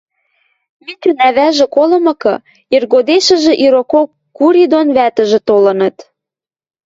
Митюн 0.85 1.17
ӓвӓжӹ 1.27 1.65
колымыкы, 1.75 2.33
иргодешӹжӹ 2.75 3.53
ирокок 3.65 4.09
Кури 4.37 4.63
дон 4.71 4.87
вӓтӹжӹ 4.97 5.39
толыныт. 5.47 5.97